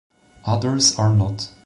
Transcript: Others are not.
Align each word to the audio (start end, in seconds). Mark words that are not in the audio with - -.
Others 0.45 0.97
are 0.97 1.13
not. 1.13 1.51